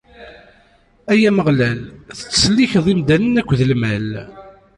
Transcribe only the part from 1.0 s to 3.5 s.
Ay Ameɣlal, tettsellikeḍ imdanen